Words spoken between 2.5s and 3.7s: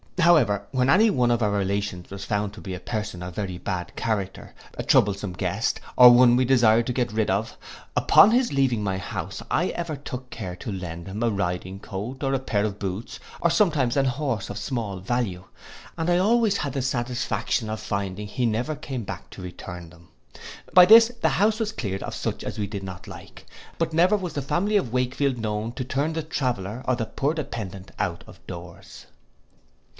to be a person of very